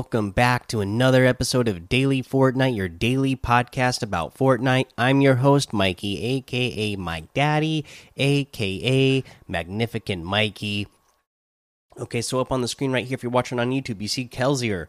Welcome 0.00 0.30
back 0.30 0.66
to 0.68 0.80
another 0.80 1.26
episode 1.26 1.68
of 1.68 1.86
Daily 1.86 2.22
Fortnite, 2.22 2.74
your 2.74 2.88
daily 2.88 3.36
podcast 3.36 4.02
about 4.02 4.34
Fortnite. 4.34 4.86
I'm 4.96 5.20
your 5.20 5.34
host, 5.34 5.74
Mikey, 5.74 6.24
aka 6.24 6.96
Mike 6.96 7.34
Daddy, 7.34 7.84
aka 8.16 9.22
Magnificent 9.46 10.24
Mikey. 10.24 10.86
Okay, 11.98 12.22
so 12.22 12.40
up 12.40 12.50
on 12.50 12.62
the 12.62 12.66
screen 12.66 12.92
right 12.92 13.04
here, 13.04 13.14
if 13.14 13.22
you're 13.22 13.30
watching 13.30 13.60
on 13.60 13.72
YouTube, 13.72 14.00
you 14.00 14.08
see 14.08 14.26
Kelsier, 14.26 14.86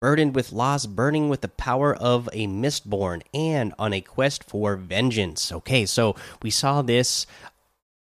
burdened 0.00 0.36
with 0.36 0.52
loss, 0.52 0.86
burning 0.86 1.28
with 1.28 1.40
the 1.40 1.48
power 1.48 1.92
of 1.92 2.28
a 2.32 2.46
Mistborn, 2.46 3.22
and 3.34 3.74
on 3.80 3.92
a 3.92 4.00
quest 4.00 4.44
for 4.44 4.76
vengeance. 4.76 5.50
Okay, 5.50 5.84
so 5.84 6.14
we 6.40 6.50
saw 6.50 6.82
this 6.82 7.26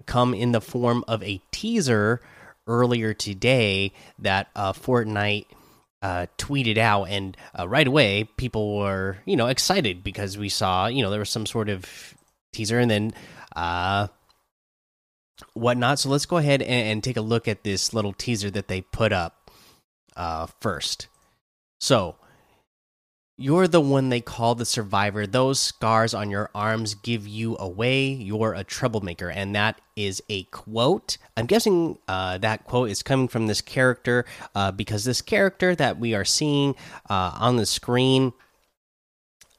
come 0.05 0.33
in 0.33 0.51
the 0.51 0.59
form 0.59 1.05
of 1.07 1.23
a 1.23 1.41
teaser 1.51 2.19
earlier 2.67 3.13
today 3.13 3.93
that 4.19 4.49
uh, 4.57 4.73
Fortnite 4.73 5.45
uh, 6.01 6.27
tweeted 6.37 6.77
out, 6.77 7.05
and 7.05 7.35
uh, 7.57 7.67
right 7.67 7.87
away 7.87 8.23
people 8.37 8.77
were 8.77 9.17
you 9.25 9.35
know 9.35 9.47
excited 9.47 10.03
because 10.03 10.37
we 10.37 10.49
saw 10.49 10.87
you 10.87 11.01
know 11.01 11.09
there 11.09 11.19
was 11.19 11.29
some 11.29 11.45
sort 11.45 11.69
of 11.69 11.85
teaser, 12.53 12.79
and 12.79 12.89
then 12.89 13.13
uh, 13.55 14.07
whatnot. 15.53 15.99
So 15.99 16.09
let's 16.09 16.25
go 16.25 16.37
ahead 16.37 16.61
and, 16.61 16.87
and 16.87 17.03
take 17.03 17.17
a 17.17 17.21
look 17.21 17.47
at 17.47 17.63
this 17.63 17.93
little 17.93 18.13
teaser 18.13 18.49
that 18.51 18.67
they 18.67 18.81
put 18.81 19.11
up 19.11 19.51
uh, 20.15 20.47
first. 20.59 21.07
So 21.79 22.15
you're 23.39 23.69
the 23.69 23.79
one 23.79 24.09
they 24.09 24.19
call 24.19 24.53
the 24.53 24.65
survivor. 24.65 25.25
Those 25.25 25.61
scars 25.61 26.13
on 26.13 26.29
your 26.29 26.49
arms 26.53 26.93
give 26.93 27.25
you 27.25 27.55
away. 27.57 28.07
You're 28.07 28.53
a 28.53 28.65
troublemaker. 28.65 29.29
And 29.29 29.55
that 29.55 29.79
is 29.95 30.21
a 30.27 30.43
quote. 30.43 31.17
I'm 31.37 31.45
guessing 31.45 31.99
uh, 32.09 32.37
that 32.39 32.65
quote 32.65 32.89
is 32.89 33.01
coming 33.01 33.29
from 33.29 33.47
this 33.47 33.61
character 33.61 34.25
uh, 34.53 34.73
because 34.73 35.05
this 35.05 35.21
character 35.21 35.73
that 35.73 35.97
we 35.97 36.13
are 36.13 36.25
seeing 36.25 36.75
uh, 37.09 37.31
on 37.39 37.55
the 37.55 37.65
screen. 37.65 38.33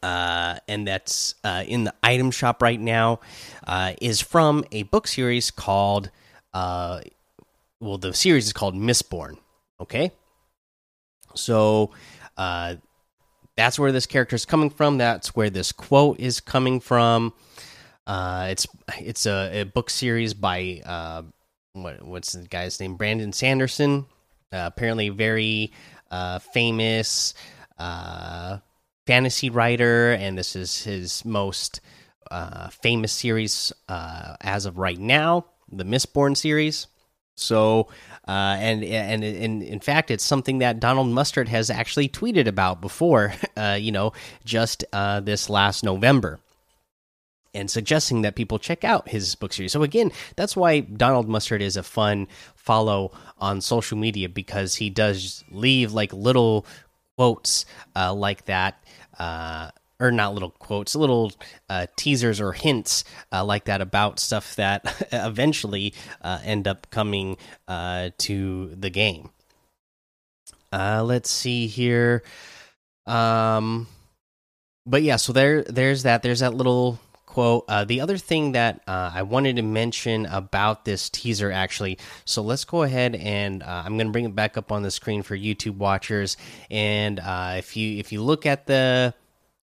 Uh, 0.03 0.59
and 0.69 0.87
that's 0.87 1.35
uh, 1.43 1.65
in 1.67 1.85
the 1.85 1.95
item 2.03 2.31
shop 2.31 2.61
right 2.61 2.81
now, 2.81 3.21
uh, 3.67 3.95
is 4.03 4.21
from 4.21 4.63
a 4.73 4.83
book 4.85 5.07
series 5.07 5.51
called, 5.51 6.11
well, 6.53 7.01
the 7.81 8.13
series 8.13 8.45
is 8.45 8.53
called 8.53 8.75
Mistborn. 8.75 9.39
Okay. 9.81 10.13
So, 11.35 11.93
that's 13.61 13.79
where 13.79 13.93
this 13.93 14.07
character 14.07 14.35
is 14.35 14.47
coming 14.47 14.71
from. 14.71 14.97
That's 14.97 15.37
where 15.37 15.51
this 15.51 15.71
quote 15.71 16.19
is 16.19 16.41
coming 16.41 16.81
from. 16.81 17.35
Uh, 18.07 18.49
it's 18.51 18.67
it's 18.99 19.27
a, 19.27 19.61
a, 19.61 19.65
book 19.65 19.91
series 19.91 20.33
by 20.33 20.81
uh, 20.87 21.23
what 21.75 22.03
what's 22.03 22.33
the 22.33 22.49
guy's 22.49 22.81
name? 22.81 22.97
Brandon 22.97 23.35
Sanderson. 23.35 24.07
Uh, 24.51 24.65
apparently, 24.65 25.11
very 25.11 25.73
uh, 26.11 26.39
famous 26.39 27.35
uh, 27.79 28.59
fantasy 29.07 29.51
writer, 29.51 30.13
and 30.13 30.39
this 30.39 30.57
is 30.57 30.83
his 30.83 31.23
most 31.27 31.83
uh, 32.31 32.69
famous 32.69 33.13
series 33.13 33.75
as 33.89 34.65
of 34.65 34.79
right 34.79 34.99
now, 34.99 35.45
the 35.71 35.85
Mistborn 35.85 36.35
series. 36.35 36.87
So, 37.41 37.89
uh, 38.29 38.57
and 38.59 38.85
and 38.85 39.25
and 39.25 39.63
in 39.63 39.81
fact, 39.81 40.11
it's 40.11 40.25
something 40.25 40.59
that 40.59 40.81
Donald 40.81 41.09
Mustard 41.09 41.49
has 41.49 41.71
actually 41.71 42.09
tweeted 42.09 42.47
about 42.47 42.81
before. 42.81 43.35
Uh, 43.57 43.75
you 43.79 43.93
know, 43.93 44.13
just 44.43 44.85
uh, 44.95 45.21
this 45.21 45.51
last 45.51 45.85
November, 45.85 46.39
and 47.53 47.71
suggesting 47.71 48.23
that 48.23 48.35
people 48.35 48.59
check 48.59 48.85
out 48.85 49.09
his 49.09 49.35
book 49.35 49.53
series. 49.53 49.73
So 49.73 49.83
again, 49.83 50.13
that's 50.37 50.57
why 50.57 50.81
Donald 50.81 51.29
Mustard 51.29 51.61
is 51.61 51.77
a 51.77 51.83
fun 51.83 52.27
follow 52.55 53.13
on 53.39 53.61
social 53.61 53.99
media 53.99 54.31
because 54.31 54.77
he 54.77 54.89
does 54.89 55.45
leave 55.51 55.93
like 55.93 56.13
little 56.15 56.65
quotes 57.19 57.67
uh, 57.95 58.15
like 58.15 58.47
that 58.47 58.83
uh, 59.19 59.71
or 60.01 60.11
not 60.11 60.33
little 60.33 60.51
quotes, 60.51 60.97
little 60.97 61.33
uh, 61.69 61.87
teasers 61.97 62.41
or 62.41 62.53
hints 62.53 63.05
uh, 63.31 63.45
like 63.45 63.67
that 63.67 63.81
about 63.81 64.19
stuff 64.19 64.57
that 64.57 65.07
eventually 65.13 65.95
uh, 66.23 66.41
end 66.43 66.67
up 66.67 66.91
coming 66.91 67.37
uh, 67.69 68.11
to 68.19 68.75
the 68.75 68.91
game. 68.91 69.31
Uh, 70.73 71.03
let's 71.05 71.31
see 71.31 71.67
here. 71.67 72.23
Um, 73.07 73.87
but 74.87 75.03
yeah, 75.03 75.17
so 75.17 75.33
there, 75.33 75.63
there's 75.65 76.05
that. 76.05 76.23
There's 76.23 76.41
that 76.41 76.55
little 76.55 76.99
quote. 77.27 77.65
Uh, 77.69 77.85
the 77.85 78.01
other 78.01 78.17
thing 78.17 78.53
that 78.53 78.81
I 78.87 79.23
wanted 79.23 79.57
to 79.57 79.63
mention 79.63 80.27
about 80.27 80.85
this 80.85 81.11
teaser, 81.11 81.53
actually. 81.53 81.99
So 82.25 82.43
let's 82.43 82.65
go 82.65 82.83
ahead 82.85 83.15
and 83.17 83.63
I'm 83.63 83.97
going 83.97 84.07
to 84.07 84.13
bring 84.13 84.25
it 84.25 84.35
back 84.35 84.57
up 84.57 84.73
on 84.73 84.83
the 84.83 84.91
screen 84.91 85.23
for 85.23 85.37
YouTube 85.37 85.77
watchers. 85.77 86.37
And 86.71 87.21
if 87.23 87.77
you 87.77 87.99
if 87.99 88.13
you 88.13 88.23
look 88.23 88.47
at 88.47 88.67
the 88.67 89.15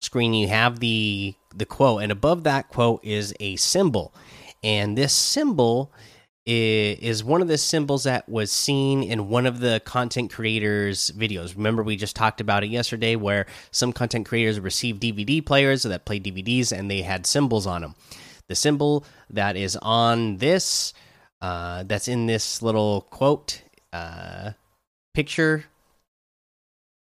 screen 0.03 0.33
you 0.33 0.47
have 0.47 0.79
the 0.79 1.35
the 1.55 1.65
quote 1.65 2.01
and 2.01 2.11
above 2.11 2.43
that 2.43 2.69
quote 2.69 3.03
is 3.03 3.33
a 3.39 3.55
symbol. 3.55 4.13
And 4.63 4.97
this 4.97 5.13
symbol 5.13 5.91
is, 6.45 6.99
is 6.99 7.23
one 7.23 7.41
of 7.41 7.47
the 7.47 7.57
symbols 7.57 8.03
that 8.05 8.27
was 8.27 8.51
seen 8.51 9.03
in 9.03 9.29
one 9.29 9.45
of 9.45 9.59
the 9.59 9.81
content 9.85 10.31
creators 10.31 11.11
videos. 11.11 11.55
Remember 11.55 11.83
we 11.83 11.95
just 11.95 12.15
talked 12.15 12.41
about 12.41 12.63
it 12.63 12.67
yesterday 12.67 13.15
where 13.15 13.45
some 13.71 13.93
content 13.93 14.25
creators 14.25 14.59
received 14.59 15.01
dvd 15.01 15.45
players 15.45 15.83
that 15.83 16.05
play 16.05 16.19
dvds 16.19 16.71
and 16.71 16.89
they 16.89 17.01
had 17.01 17.25
symbols 17.25 17.67
on 17.67 17.81
them 17.81 17.95
the 18.47 18.55
symbol 18.55 19.05
that 19.29 19.55
is 19.55 19.75
on 19.81 20.37
this 20.37 20.93
uh, 21.41 21.83
that's 21.83 22.07
in 22.07 22.25
this 22.25 22.61
little 22.61 23.01
quote 23.09 23.61
uh, 23.91 24.51
picture 25.13 25.65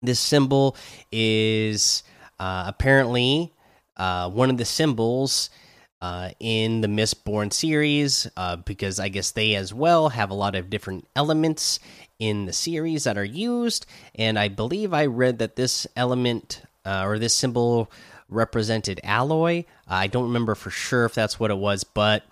this 0.02 0.20
symbol 0.20 0.76
is 1.12 2.04
uh, 2.40 2.66
apparently, 2.68 3.54
uh, 3.98 4.30
one 4.30 4.50
of 4.50 4.58
the 4.58 4.66
symbols 4.66 5.50
uh, 6.02 6.30
in 6.40 6.82
the 6.82 6.88
Mistborn 6.88 7.52
series, 7.52 8.28
uh, 8.38 8.58
because 8.58 9.00
I 9.00 9.10
guess 9.10 9.32
they 9.32 9.56
as 9.56 9.74
well 9.74 10.10
have 10.10 10.30
a 10.30 10.36
lot 10.36 10.56
of 10.56 10.70
different 10.70 11.08
elements 11.16 11.80
in 12.20 12.46
the 12.46 12.54
series 12.54 13.06
that 13.06 13.18
are 13.18 13.26
used. 13.26 13.86
And 14.16 14.38
I 14.38 14.50
believe 14.50 14.94
I 14.94 15.06
read 15.06 15.40
that 15.40 15.56
this 15.56 15.88
element 15.96 16.62
uh, 16.86 17.04
or 17.06 17.18
this 17.18 17.34
symbol 17.34 17.92
represented 18.30 19.00
alloy. 19.04 19.66
I 19.88 20.08
don't 20.08 20.26
remember 20.26 20.56
for 20.56 20.70
sure 20.70 21.06
if 21.06 21.14
that's 21.14 21.40
what 21.40 21.52
it 21.52 21.58
was, 21.58 21.84
but 21.84 22.24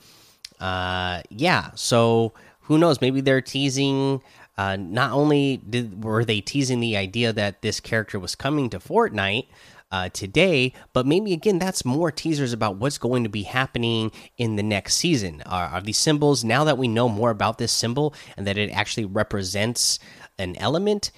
yeah. 0.59 1.72
So 1.75 2.34
who 2.63 2.78
knows? 2.78 3.02
Maybe 3.02 3.22
they're 3.22 3.42
teasing. 3.42 4.22
Uh, 4.58 4.75
not 4.75 5.12
only 5.12 5.58
did 5.58 6.03
were 6.03 6.24
they 6.24 6.42
teasing 6.42 6.80
the 6.80 6.96
idea 6.96 7.34
that 7.34 7.62
this 7.62 7.80
character 7.80 8.19
was 8.19 8.36
coming 8.36 8.69
to 8.69 8.80
Fortnite, 8.80 9.47
uh, 9.94 10.09
today, 10.09 10.74
but 10.92 11.06
maybe 11.06 11.34
again, 11.34 11.59
that's 11.59 11.86
more 11.86 12.12
teasers 12.12 12.52
about 12.52 12.78
what's 12.78 12.98
going 12.98 13.24
to 13.24 13.30
be 13.30 13.44
happening 13.44 14.12
in 14.38 14.56
the 14.56 14.64
next 14.64 14.96
season. 14.96 15.44
Are, 15.46 15.68
are 15.68 15.81
these 15.81 16.00
symbols, 16.00 16.44
now 16.44 16.64
that 16.64 16.80
we 16.80 16.88
know 16.88 17.08
more 17.08 17.30
about 17.30 17.59
this 17.59 17.72
symbol 17.72 18.16
and 18.36 18.48
that 18.48 18.58
it 18.58 18.72
actually 18.72 19.06
represents 19.06 20.00
an 20.40 20.56
element, 20.56 21.12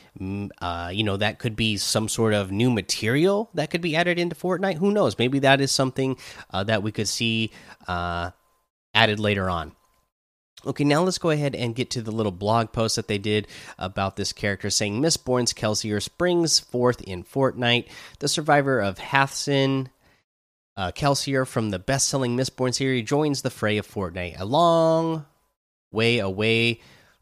uh, 0.62 0.91
you 0.94 1.06
know, 1.06 1.16
that 1.16 1.40
could 1.40 1.56
be 1.56 1.78
some 1.78 2.09
sort 2.09 2.34
of 2.34 2.52
new 2.52 2.69
material 2.69 3.50
that 3.53 3.69
could 3.69 3.80
be 3.80 3.96
added 3.96 4.19
into 4.19 4.36
Fortnite? 4.36 4.75
Who 4.75 4.92
knows? 4.92 5.18
Maybe 5.18 5.40
that 5.40 5.62
is 5.62 5.72
something 5.72 6.18
uh, 6.52 6.66
that 6.66 6.84
we 6.84 6.92
could 6.92 7.07
see 7.07 7.52
uh, 7.88 8.31
added 8.94 9.22
later 9.22 9.50
on. 9.50 9.72
Okay, 10.65 10.83
now 10.83 11.03
let's 11.03 11.19
go 11.19 11.29
ahead 11.29 11.53
and 11.53 11.75
get 11.75 11.91
to 11.91 12.01
the 12.01 12.12
little 12.12 12.31
blog 12.31 12.71
post 12.71 12.95
that 12.95 13.07
they 13.07 13.19
did 13.19 13.47
about 13.77 14.15
this 14.15 14.33
character 14.33 14.69
saying 14.71 15.00
Mistborn's 15.00 15.53
Kelsier 15.53 16.01
springs 16.01 16.59
forth 16.59 17.01
in 17.01 17.23
Fortnite. 17.23 17.88
The 18.19 18.27
survivor 18.27 18.79
of 18.79 18.97
Hathsin, 18.97 19.89
uh, 20.75 20.91
Kelsier 20.91 21.45
from 21.45 21.69
the 21.69 21.77
best 21.77 22.09
selling 22.09 22.35
Mistborn 22.35 22.73
series, 22.73 23.07
joins 23.07 23.44
the 23.44 23.51
fray 23.51 23.77
of 23.77 23.88
Fortnite. 23.88 24.39
A 24.39 24.45
long 24.45 25.25
way 25.91 26.17
away 26.17 26.81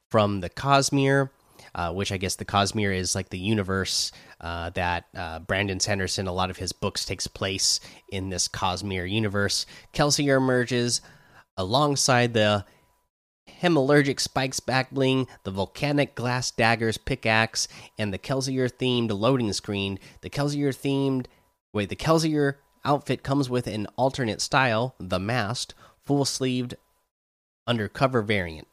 from 0.10 0.40
the 0.40 0.50
Cosmere, 0.50 1.30
uh, 1.76 1.92
which 1.92 2.14
I 2.14 2.18
guess 2.18 2.36
the 2.36 2.46
Cosmere 2.46 2.96
is 2.96 3.14
like 3.14 3.30
the 3.30 3.40
universe 3.40 4.14
uh, 4.40 4.70
that 4.72 5.06
uh, 5.16 5.40
Brandon 5.40 5.82
Sanderson, 5.82 6.28
a 6.28 6.34
lot 6.34 6.50
of 6.50 6.58
his 6.58 6.72
books 6.72 7.04
takes 7.04 7.28
place 7.28 7.82
in 8.10 8.30
this 8.30 8.48
Cosmere 8.48 9.10
universe. 9.10 9.66
Kelsier 9.94 10.38
emerges 10.38 11.02
alongside 11.58 12.34
the 12.34 12.66
Hemalurgic 13.64 14.20
Spikes 14.20 14.60
back 14.60 14.92
bling, 14.92 15.26
the 15.44 15.52
Volcanic 15.52 16.16
Glass 16.16 16.52
Daggers 16.52 16.98
pickaxe, 16.98 17.68
and 17.98 18.14
the 18.14 18.18
Kelsier 18.18 18.70
themed 18.70 19.18
loading 19.18 19.54
screen. 19.54 20.00
The 20.22 20.30
Kelsier 20.30 20.70
themed, 20.70 21.28
wait, 21.72 21.88
the 21.88 21.96
Kelsier 21.96 22.56
outfit 22.84 23.24
comes 23.24 23.50
with 23.50 23.68
an 23.68 23.88
alternate 23.96 24.42
style, 24.42 24.96
the 25.00 25.20
masked, 25.20 25.74
full 26.04 26.26
sleeved, 26.26 26.76
undercover 27.66 28.22
variant. 28.22 28.68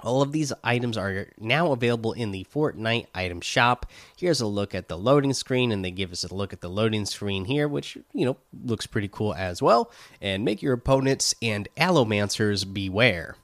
All 0.00 0.22
of 0.22 0.30
these 0.30 0.52
items 0.62 0.96
are 0.96 1.26
now 1.38 1.72
available 1.72 2.12
in 2.12 2.30
the 2.30 2.46
Fortnite 2.54 3.08
item 3.16 3.40
shop. 3.40 3.84
Here's 4.16 4.40
a 4.40 4.46
look 4.46 4.72
at 4.72 4.86
the 4.86 4.96
loading 4.96 5.34
screen, 5.34 5.72
and 5.72 5.84
they 5.84 5.90
give 5.90 6.12
us 6.12 6.22
a 6.22 6.32
look 6.32 6.52
at 6.52 6.60
the 6.60 6.70
loading 6.70 7.04
screen 7.04 7.46
here, 7.46 7.66
which, 7.66 7.98
you 8.12 8.24
know, 8.24 8.36
looks 8.64 8.86
pretty 8.86 9.08
cool 9.08 9.34
as 9.34 9.60
well. 9.60 9.90
And 10.20 10.44
make 10.44 10.62
your 10.62 10.74
opponents 10.74 11.34
and 11.42 11.68
allomancers 11.76 12.72
beware. 12.72 13.34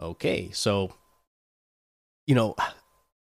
Okay, 0.00 0.50
so 0.52 0.92
you 2.26 2.34
know, 2.34 2.54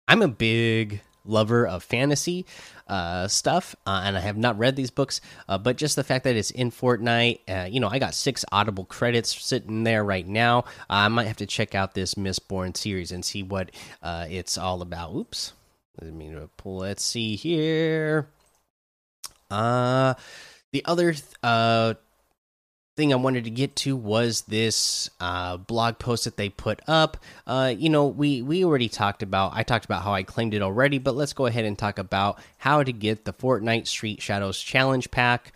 I'm 0.07 0.21
a 0.21 0.27
big 0.27 1.01
lover 1.25 1.67
of 1.67 1.83
fantasy 1.83 2.45
uh, 2.87 3.27
stuff, 3.27 3.75
uh, 3.85 4.01
and 4.05 4.17
I 4.17 4.21
have 4.21 4.37
not 4.37 4.57
read 4.57 4.75
these 4.75 4.89
books, 4.89 5.21
uh, 5.47 5.57
but 5.57 5.77
just 5.77 5.95
the 5.95 6.03
fact 6.03 6.23
that 6.23 6.35
it's 6.35 6.51
in 6.51 6.71
Fortnite, 6.71 7.39
uh, 7.47 7.67
you 7.69 7.79
know, 7.79 7.87
I 7.87 7.99
got 7.99 8.13
six 8.13 8.43
Audible 8.51 8.85
credits 8.85 9.39
sitting 9.41 9.83
there 9.83 10.03
right 10.03 10.27
now. 10.27 10.65
I 10.89 11.07
might 11.09 11.27
have 11.27 11.37
to 11.37 11.45
check 11.45 11.75
out 11.75 11.93
this 11.93 12.15
Mistborn 12.15 12.75
series 12.75 13.11
and 13.11 13.23
see 13.23 13.43
what 13.43 13.71
uh, 14.01 14.25
it's 14.29 14.57
all 14.57 14.81
about. 14.81 15.13
Oops, 15.13 15.53
let 16.01 16.13
me 16.13 16.33
pull. 16.57 16.77
Let's 16.77 17.03
see 17.03 17.35
here. 17.35 18.29
Uh, 19.51 20.15
the 20.71 20.83
other 20.85 21.13
uh 21.43 21.93
thing 22.95 23.11
I 23.11 23.15
wanted 23.15 23.45
to 23.45 23.49
get 23.49 23.75
to 23.77 23.95
was 23.95 24.41
this 24.43 25.09
uh, 25.19 25.57
blog 25.57 25.97
post 25.97 26.25
that 26.25 26.37
they 26.37 26.49
put 26.49 26.81
up. 26.87 27.17
Uh, 27.47 27.73
you 27.75 27.89
know, 27.89 28.07
we 28.07 28.41
we 28.41 28.63
already 28.63 28.89
talked 28.89 29.23
about. 29.23 29.53
I 29.55 29.63
talked 29.63 29.85
about 29.85 30.03
how 30.03 30.13
I 30.13 30.23
claimed 30.23 30.53
it 30.53 30.61
already, 30.61 30.99
but 30.99 31.15
let's 31.15 31.33
go 31.33 31.45
ahead 31.45 31.65
and 31.65 31.77
talk 31.77 31.97
about 31.97 32.39
how 32.57 32.83
to 32.83 32.93
get 32.93 33.25
the 33.25 33.33
Fortnite 33.33 33.87
Street 33.87 34.21
Shadows 34.21 34.59
Challenge 34.59 35.09
Pack. 35.11 35.53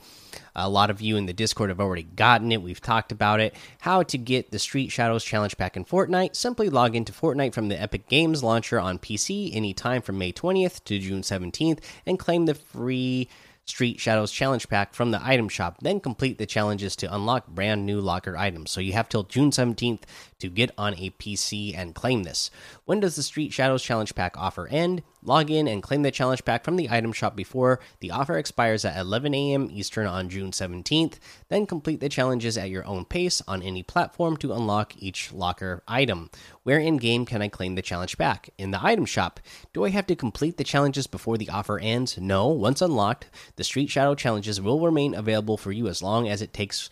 A 0.56 0.68
lot 0.68 0.90
of 0.90 1.02
you 1.02 1.18
in 1.18 1.28
the 1.28 1.34
Discord 1.34 1.70
have 1.70 1.80
already 1.80 2.04
gotten 2.04 2.52
it. 2.52 2.64
We've 2.64 2.82
talked 2.82 3.12
about 3.12 3.40
it. 3.40 3.56
How 3.80 4.02
to 4.04 4.18
get 4.18 4.50
the 4.50 4.58
Street 4.58 4.92
Shadows 4.92 5.24
Challenge 5.24 5.56
Pack 5.56 5.78
in 5.78 5.86
Fortnite. 5.86 6.36
Simply 6.36 6.70
log 6.70 6.96
into 6.96 7.14
Fortnite 7.14 7.54
from 7.54 7.70
the 7.70 7.80
Epic 7.80 8.10
Games 8.10 8.44
launcher 8.44 8.80
on 8.80 8.98
PC 8.98 9.56
anytime 9.56 10.02
from 10.02 10.18
May 10.18 10.34
20th 10.34 10.84
to 10.86 10.98
June 10.98 11.22
17th 11.22 11.80
and 12.08 12.18
claim 12.18 12.48
the 12.48 12.56
free 12.56 13.30
Street 13.68 14.00
Shadows 14.00 14.32
Challenge 14.32 14.68
Pack 14.70 14.94
from 14.94 15.12
the 15.12 15.20
item 15.22 15.50
shop. 15.50 15.78
Then 15.82 16.00
complete 16.00 16.38
the 16.38 16.46
challenges 16.46 16.96
to 16.98 17.14
unlock 17.14 17.48
brand 17.48 17.86
new 17.86 18.00
locker 18.00 18.38
items. 18.38 18.72
So 18.72 18.80
you 18.80 18.94
have 18.94 19.10
till 19.10 19.24
June 19.24 19.52
17th 19.52 20.04
to 20.40 20.50
get 20.50 20.72
on 20.78 20.94
a 20.96 21.10
PC 21.12 21.78
and 21.78 21.96
claim 21.96 22.24
this. 22.24 22.52
When 22.86 23.00
does 23.00 23.16
the 23.16 23.24
Street 23.24 23.54
Shadows 23.54 23.84
Challenge 23.84 24.14
Pack 24.14 24.38
offer 24.38 24.68
end? 24.68 25.04
Log 25.24 25.50
in 25.50 25.68
and 25.68 25.84
claim 25.84 26.04
the 26.04 26.12
challenge 26.12 26.46
pack 26.46 26.64
from 26.64 26.78
the 26.78 26.90
item 26.90 27.12
shop 27.12 27.36
before 27.36 27.80
the 28.00 28.12
offer 28.12 28.38
expires 28.38 28.86
at 28.86 28.98
11 28.98 29.34
a.m. 29.34 29.68
Eastern 29.72 30.08
on 30.08 30.30
June 30.30 30.52
17th. 30.52 31.16
Then 31.50 31.66
complete 31.66 32.00
the 32.00 32.08
challenges 32.08 32.58
at 32.58 32.70
your 32.70 32.86
own 32.86 33.04
pace 33.04 33.42
on 33.48 33.62
any 33.62 33.84
platform 33.84 34.38
to 34.38 34.54
unlock 34.54 34.94
each 34.98 35.34
locker 35.34 35.84
item. 35.88 36.30
Where 36.64 36.80
in 36.80 36.98
game 36.98 37.26
can 37.26 37.42
I 37.42 37.50
claim 37.50 37.76
the 37.76 37.82
challenge 37.82 38.18
pack? 38.18 38.50
In 38.58 38.72
the 38.72 38.84
item 38.84 39.06
shop. 39.06 39.40
Do 39.74 39.84
I 39.84 39.90
have 39.90 40.08
to 40.08 40.16
complete 40.16 40.58
the 40.58 40.64
challenges 40.64 41.08
before 41.08 41.38
the 41.38 41.50
offer 41.50 41.80
ends? 41.80 42.18
No. 42.18 42.48
Once 42.48 42.82
unlocked, 42.82 43.30
the 43.56 43.64
Street 43.64 43.90
Shadow 43.90 44.16
challenges 44.16 44.62
will 44.62 44.80
remain 44.80 45.14
available 45.14 45.58
for 45.58 45.72
you 45.72 45.88
as 45.88 46.02
long 46.02 46.30
as 46.30 46.42
it 46.42 46.54
takes 46.54 46.90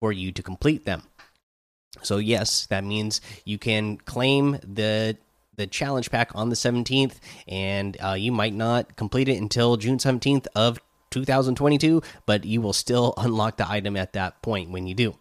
for 0.00 0.12
you 0.12 0.30
to 0.32 0.42
complete 0.42 0.84
them. 0.84 1.04
So 2.02 2.18
yes, 2.18 2.66
that 2.66 2.84
means 2.84 3.20
you 3.44 3.58
can 3.58 3.96
claim 3.98 4.58
the 4.62 5.16
the 5.56 5.66
challenge 5.66 6.10
pack 6.10 6.30
on 6.36 6.50
the 6.50 6.54
17th, 6.54 7.16
and 7.48 7.96
uh, 8.00 8.12
you 8.12 8.30
might 8.30 8.54
not 8.54 8.94
complete 8.96 9.28
it 9.28 9.40
until 9.40 9.76
June 9.76 9.98
17th 9.98 10.46
of 10.54 10.78
2022, 11.10 12.00
but 12.26 12.44
you 12.44 12.60
will 12.60 12.72
still 12.72 13.12
unlock 13.18 13.56
the 13.56 13.68
item 13.68 13.96
at 13.96 14.12
that 14.12 14.40
point 14.40 14.70
when 14.70 14.86
you 14.86 14.94
do. 14.94 15.16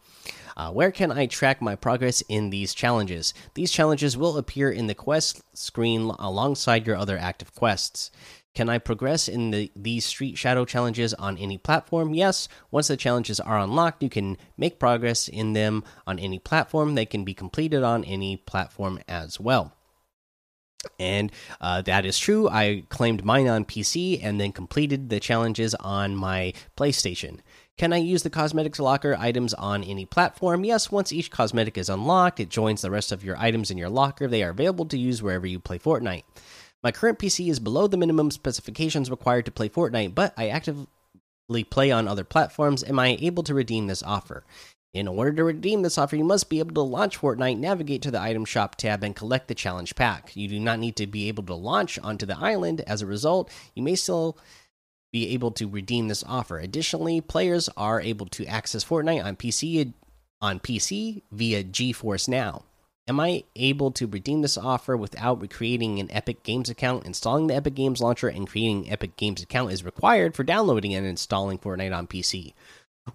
Uh, 0.55 0.71
where 0.71 0.91
can 0.91 1.11
I 1.11 1.27
track 1.27 1.61
my 1.61 1.75
progress 1.75 2.21
in 2.27 2.49
these 2.49 2.73
challenges? 2.73 3.31
These 3.53 3.71
challenges 3.71 4.17
will 4.17 4.37
appear 4.37 4.71
in 4.71 4.87
the 4.87 4.95
quest 4.95 5.41
screen 5.53 6.11
alongside 6.17 6.87
your 6.87 6.95
other 6.95 7.15
active 7.15 7.53
quests. 7.53 8.09
Can 8.57 8.69
I 8.69 8.79
progress 8.79 9.27
in 9.27 9.51
the, 9.51 9.71
these 9.75 10.03
Street 10.03 10.35
Shadow 10.35 10.65
challenges 10.65 11.13
on 11.13 11.37
any 11.37 11.59
platform? 11.59 12.15
Yes. 12.15 12.49
Once 12.71 12.87
the 12.87 12.97
challenges 12.97 13.39
are 13.39 13.59
unlocked, 13.59 14.01
you 14.01 14.09
can 14.09 14.35
make 14.57 14.79
progress 14.79 15.27
in 15.27 15.53
them 15.53 15.83
on 16.07 16.17
any 16.17 16.39
platform. 16.39 16.95
They 16.95 17.05
can 17.05 17.23
be 17.23 17.35
completed 17.35 17.83
on 17.83 18.03
any 18.03 18.35
platform 18.35 18.99
as 19.07 19.39
well. 19.39 19.73
And 20.99 21.31
uh, 21.61 21.83
that 21.83 22.03
is 22.03 22.17
true. 22.17 22.49
I 22.49 22.81
claimed 22.89 23.23
mine 23.23 23.47
on 23.47 23.63
PC 23.63 24.21
and 24.23 24.41
then 24.41 24.51
completed 24.53 25.09
the 25.09 25.19
challenges 25.19 25.75
on 25.75 26.15
my 26.15 26.53
PlayStation. 26.75 27.41
Can 27.77 27.93
I 27.93 27.97
use 27.97 28.23
the 28.23 28.31
cosmetics 28.31 28.79
locker 28.79 29.15
items 29.19 29.53
on 29.53 29.83
any 29.83 30.05
platform? 30.05 30.65
Yes, 30.65 30.91
once 30.91 31.13
each 31.13 31.29
cosmetic 31.29 31.77
is 31.77 31.89
unlocked, 31.89 32.39
it 32.39 32.49
joins 32.49 32.81
the 32.81 32.89
rest 32.89 33.11
of 33.11 33.23
your 33.23 33.37
items 33.37 33.69
in 33.69 33.77
your 33.77 33.89
locker. 33.89 34.27
They 34.27 34.41
are 34.41 34.49
available 34.49 34.87
to 34.87 34.97
use 34.97 35.21
wherever 35.21 35.45
you 35.45 35.59
play 35.59 35.77
Fortnite. 35.77 36.23
My 36.83 36.91
current 36.91 37.19
PC 37.19 37.49
is 37.49 37.59
below 37.59 37.87
the 37.87 37.97
minimum 37.97 38.31
specifications 38.31 39.09
required 39.09 39.45
to 39.45 39.51
play 39.51 39.67
Fortnite, 39.67 40.13
but 40.15 40.33
I 40.37 40.49
actively 40.49 41.63
play 41.69 41.91
on 41.91 42.07
other 42.07 42.23
platforms. 42.23 42.83
Am 42.83 42.99
I 42.99 43.17
able 43.19 43.43
to 43.43 43.53
redeem 43.53 43.87
this 43.87 44.03
offer? 44.03 44.43
In 44.93 45.07
order 45.07 45.31
to 45.33 45.43
redeem 45.43 45.81
this 45.81 45.97
offer, 45.97 46.15
you 46.15 46.23
must 46.23 46.49
be 46.49 46.59
able 46.59 46.73
to 46.73 46.81
launch 46.81 47.19
Fortnite, 47.19 47.57
navigate 47.57 48.01
to 48.03 48.11
the 48.11 48.21
item 48.21 48.45
shop 48.45 48.75
tab, 48.75 49.03
and 49.03 49.15
collect 49.15 49.47
the 49.47 49.55
challenge 49.55 49.95
pack. 49.95 50.35
You 50.35 50.47
do 50.47 50.59
not 50.59 50.79
need 50.79 50.95
to 50.95 51.07
be 51.07 51.27
able 51.27 51.43
to 51.43 51.53
launch 51.53 51.99
onto 51.99 52.25
the 52.25 52.37
island. 52.37 52.81
As 52.87 53.01
a 53.01 53.05
result, 53.05 53.51
you 53.75 53.83
may 53.83 53.95
still 53.95 54.37
be 55.11 55.33
able 55.33 55.51
to 55.51 55.67
redeem 55.67 56.07
this 56.07 56.23
offer. 56.23 56.57
Additionally, 56.57 57.21
players 57.21 57.69
are 57.75 58.01
able 58.01 58.27
to 58.27 58.45
access 58.45 58.83
Fortnite 58.83 59.23
on 59.23 59.35
PC 59.35 59.93
on 60.41 60.59
PC 60.59 61.21
via 61.31 61.63
GeForce 61.63 62.27
Now. 62.27 62.63
Am 63.07 63.21
I 63.21 63.45
able 63.55 63.91
to 63.91 64.05
redeem 64.05 64.41
this 64.41 64.57
offer 64.57 64.97
without 64.97 65.49
creating 65.49 65.99
an 65.99 66.11
Epic 66.11 66.43
Games 66.43 66.69
account? 66.69 67.05
Installing 67.05 67.47
the 67.47 67.55
Epic 67.55 67.73
Games 67.73 68.01
launcher 68.01 68.27
and 68.27 68.47
creating 68.47 68.85
an 68.85 68.91
Epic 68.91 69.15
Games 69.15 69.41
account 69.41 69.71
is 69.71 69.85
required 69.85 70.35
for 70.35 70.43
downloading 70.43 70.93
and 70.93 71.05
installing 71.05 71.57
Fortnite 71.57 71.95
on 71.95 72.07
PC. 72.07 72.53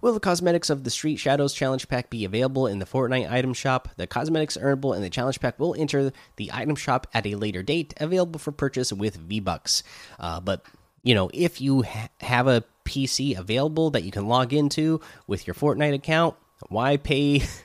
Will 0.01 0.13
the 0.13 0.19
cosmetics 0.19 0.71
of 0.71 0.83
the 0.83 0.89
Street 0.89 1.17
Shadows 1.17 1.53
Challenge 1.53 1.87
Pack 1.87 2.09
be 2.09 2.25
available 2.25 2.65
in 2.65 2.79
the 2.79 2.85
Fortnite 2.85 3.31
item 3.31 3.53
shop? 3.53 3.89
The 3.95 4.07
cosmetics 4.07 4.57
earnable 4.57 4.95
in 4.95 5.03
the 5.03 5.11
Challenge 5.11 5.39
Pack 5.39 5.59
will 5.59 5.75
enter 5.75 6.11
the 6.37 6.51
item 6.51 6.75
shop 6.75 7.05
at 7.13 7.27
a 7.27 7.35
later 7.35 7.61
date, 7.61 7.93
available 7.97 8.39
for 8.39 8.51
purchase 8.51 8.91
with 8.91 9.15
V 9.17 9.39
Bucks. 9.39 9.83
Uh, 10.19 10.39
but 10.39 10.65
you 11.03 11.13
know, 11.13 11.29
if 11.35 11.61
you 11.61 11.83
ha 11.83 12.09
have 12.21 12.47
a 12.47 12.63
PC 12.85 13.37
available 13.37 13.91
that 13.91 14.03
you 14.03 14.11
can 14.11 14.27
log 14.27 14.53
into 14.53 14.99
with 15.27 15.45
your 15.45 15.53
Fortnite 15.53 15.93
account, 15.93 16.35
why 16.69 16.97
pay 16.97 17.43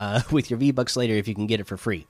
uh, 0.00 0.22
with 0.30 0.50
your 0.50 0.58
V 0.58 0.70
Bucks 0.70 0.96
later 0.96 1.14
if 1.14 1.28
you 1.28 1.34
can 1.34 1.46
get 1.46 1.60
it 1.60 1.66
for 1.66 1.76
free? 1.76 2.06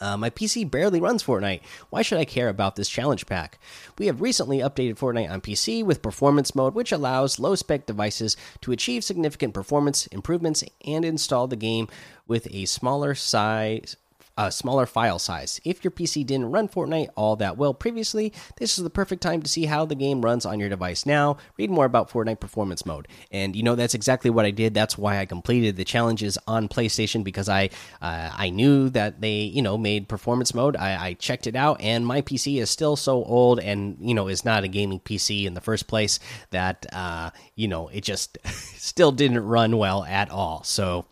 Uh, 0.00 0.16
my 0.16 0.30
PC 0.30 0.68
barely 0.68 1.00
runs 1.00 1.22
Fortnite. 1.22 1.62
Why 1.90 2.02
should 2.02 2.18
I 2.18 2.24
care 2.24 2.48
about 2.48 2.76
this 2.76 2.88
challenge 2.88 3.26
pack? 3.26 3.58
We 3.98 4.06
have 4.06 4.20
recently 4.20 4.58
updated 4.58 4.98
Fortnite 4.98 5.30
on 5.30 5.40
PC 5.40 5.84
with 5.84 6.02
performance 6.02 6.54
mode, 6.54 6.74
which 6.74 6.92
allows 6.92 7.38
low 7.38 7.54
spec 7.54 7.86
devices 7.86 8.36
to 8.62 8.72
achieve 8.72 9.04
significant 9.04 9.54
performance 9.54 10.06
improvements 10.08 10.64
and 10.84 11.04
install 11.04 11.46
the 11.46 11.56
game 11.56 11.88
with 12.26 12.48
a 12.50 12.64
smaller 12.64 13.14
size 13.14 13.96
a 14.36 14.50
smaller 14.50 14.86
file 14.86 15.18
size. 15.18 15.60
If 15.64 15.84
your 15.84 15.90
PC 15.90 16.26
didn't 16.26 16.50
run 16.50 16.68
Fortnite 16.68 17.10
all 17.16 17.36
that 17.36 17.56
well 17.56 17.74
previously, 17.74 18.32
this 18.56 18.78
is 18.78 18.84
the 18.84 18.90
perfect 18.90 19.22
time 19.22 19.42
to 19.42 19.48
see 19.48 19.66
how 19.66 19.84
the 19.84 19.94
game 19.94 20.22
runs 20.22 20.44
on 20.44 20.58
your 20.58 20.68
device 20.68 21.06
now. 21.06 21.36
Read 21.56 21.70
more 21.70 21.84
about 21.84 22.10
Fortnite 22.10 22.40
Performance 22.40 22.84
Mode. 22.84 23.08
And 23.30 23.54
you 23.54 23.62
know 23.62 23.74
that's 23.74 23.94
exactly 23.94 24.30
what 24.30 24.44
I 24.44 24.50
did. 24.50 24.74
That's 24.74 24.98
why 24.98 25.18
I 25.18 25.26
completed 25.26 25.76
the 25.76 25.84
challenges 25.84 26.36
on 26.46 26.68
PlayStation 26.68 27.22
because 27.22 27.48
I 27.48 27.70
uh, 28.02 28.30
I 28.36 28.50
knew 28.50 28.88
that 28.90 29.20
they 29.20 29.42
you 29.42 29.62
know 29.62 29.78
made 29.78 30.08
Performance 30.08 30.54
Mode. 30.54 30.76
I, 30.76 31.06
I 31.08 31.12
checked 31.14 31.46
it 31.46 31.56
out, 31.56 31.80
and 31.80 32.06
my 32.06 32.22
PC 32.22 32.60
is 32.60 32.70
still 32.70 32.96
so 32.96 33.22
old 33.24 33.60
and 33.60 33.96
you 34.00 34.14
know 34.14 34.28
is 34.28 34.44
not 34.44 34.64
a 34.64 34.68
gaming 34.68 35.00
PC 35.00 35.44
in 35.44 35.54
the 35.54 35.60
first 35.60 35.86
place 35.86 36.18
that 36.50 36.86
uh, 36.92 37.30
you 37.54 37.68
know 37.68 37.88
it 37.88 38.02
just 38.02 38.38
still 38.44 39.12
didn't 39.12 39.44
run 39.44 39.76
well 39.76 40.04
at 40.04 40.30
all. 40.30 40.64
So 40.64 41.06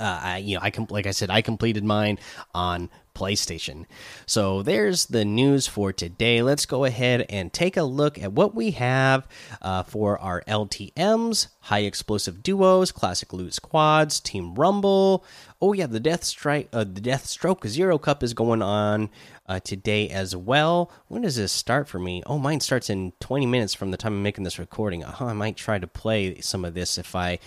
uh, 0.00 0.20
I, 0.22 0.38
you 0.38 0.56
know, 0.56 0.62
I 0.62 0.72
like 0.88 1.06
I 1.06 1.10
said, 1.10 1.30
I 1.30 1.42
completed 1.42 1.84
mine 1.84 2.18
on 2.54 2.88
PlayStation. 3.14 3.84
So 4.24 4.62
there's 4.62 5.06
the 5.06 5.24
news 5.26 5.66
for 5.66 5.92
today. 5.92 6.42
Let's 6.42 6.64
go 6.64 6.84
ahead 6.84 7.26
and 7.28 7.52
take 7.52 7.76
a 7.76 7.82
look 7.82 8.18
at 8.18 8.32
what 8.32 8.54
we 8.54 8.70
have 8.72 9.28
uh, 9.60 9.82
for 9.82 10.18
our 10.18 10.42
LTM's, 10.48 11.48
high 11.60 11.80
explosive 11.80 12.42
duos, 12.42 12.92
classic 12.92 13.32
loot 13.34 13.52
squads, 13.52 14.20
Team 14.20 14.54
Rumble. 14.54 15.24
Oh 15.60 15.74
yeah, 15.74 15.86
the 15.86 16.00
Death 16.00 16.24
Strike, 16.24 16.70
uh, 16.72 16.84
the 16.84 17.00
Death 17.02 17.26
Stroke 17.26 17.66
Zero 17.66 17.98
Cup 17.98 18.22
is 18.22 18.32
going 18.32 18.62
on 18.62 19.10
uh, 19.46 19.60
today 19.60 20.08
as 20.08 20.34
well. 20.34 20.90
When 21.08 21.22
does 21.22 21.36
this 21.36 21.52
start 21.52 21.88
for 21.88 21.98
me? 21.98 22.22
Oh, 22.24 22.38
mine 22.38 22.60
starts 22.60 22.88
in 22.88 23.12
20 23.20 23.44
minutes 23.44 23.74
from 23.74 23.90
the 23.90 23.98
time 23.98 24.14
I'm 24.14 24.22
making 24.22 24.44
this 24.44 24.58
recording. 24.58 25.04
Oh, 25.04 25.26
I 25.26 25.34
might 25.34 25.56
try 25.56 25.78
to 25.78 25.86
play 25.86 26.40
some 26.40 26.64
of 26.64 26.72
this 26.72 26.96
if 26.96 27.14
I 27.14 27.38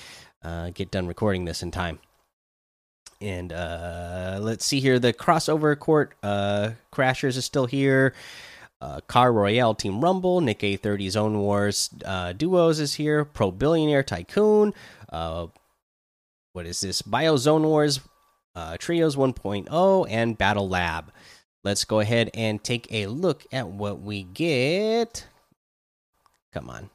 uh, 0.44 0.70
get 0.72 0.92
done 0.92 1.08
recording 1.08 1.46
this 1.46 1.64
in 1.64 1.72
time 1.72 2.00
and 3.24 3.54
uh, 3.54 4.38
let's 4.42 4.66
see 4.66 4.80
here. 4.80 5.00
The 5.00 5.14
crossover 5.14 5.78
court 5.80 6.14
uh, 6.22 6.72
crashers 6.92 7.38
is 7.38 7.46
still 7.46 7.66
here. 7.66 8.14
Uh, 8.82 9.00
Car 9.08 9.32
Royale 9.32 9.74
Team 9.76 10.02
Rumble, 10.02 10.42
Nick 10.42 10.60
A30 10.60 11.10
Zone 11.10 11.40
Wars 11.40 11.90
uh, 12.04 12.34
Duos 12.34 12.82
is 12.82 12.96
here. 12.96 13.24
Pro 13.24 13.50
Billionaire 13.50 14.04
Tycoon. 14.04 14.74
Uh, 15.10 15.48
what 16.52 16.66
is 16.66 16.82
this? 16.82 17.02
Bio 17.02 17.38
Zone 17.38 17.64
Wars 17.64 18.02
uh, 18.56 18.78
Trios 18.78 19.16
1.0 19.16 20.08
and 20.10 20.38
Battle 20.38 20.68
Lab. 20.68 21.12
Let's 21.64 21.86
go 21.86 22.02
ahead 22.02 22.30
and 22.34 22.62
take 22.62 22.92
a 22.92 23.08
look 23.08 23.46
at 23.54 23.70
what 23.70 24.02
we 24.02 24.24
get. 24.24 25.26
Come 26.52 26.70
on. 26.70 26.90